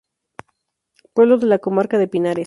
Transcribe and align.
Pueblo 1.13 1.37
de 1.37 1.45
la 1.45 1.59
Comarca 1.59 1.99
de 1.99 2.07
Pinares. 2.07 2.39